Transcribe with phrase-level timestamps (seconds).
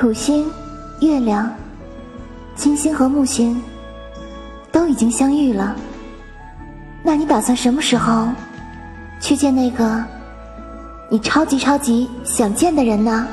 [0.00, 0.50] 土星
[1.00, 1.54] 月亮
[2.54, 3.62] 金星和木星
[4.72, 5.76] 都已经相遇了。
[7.02, 8.26] 那你打算什么时候
[9.20, 10.02] 去见那个
[11.10, 13.28] 你超级超级想见的人呢？